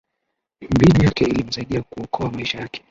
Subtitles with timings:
[0.71, 2.79] mbinu yake ilimsaidia kuokoa maisha yake